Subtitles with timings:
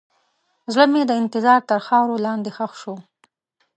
[0.73, 2.95] زړه مې د انتظار تر خاورو لاندې ښخ شو.